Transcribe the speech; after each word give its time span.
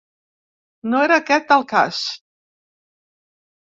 No 0.95 1.03
era 1.09 1.19
aquest 1.23 1.55
el 1.59 1.69
cas. 1.77 2.03